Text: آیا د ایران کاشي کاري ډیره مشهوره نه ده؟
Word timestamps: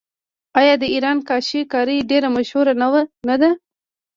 آیا 0.59 0.73
د 0.81 0.83
ایران 0.93 1.17
کاشي 1.29 1.61
کاري 1.73 1.97
ډیره 2.09 2.27
مشهوره 2.35 2.73
نه 3.29 3.35
ده؟ 3.41 3.51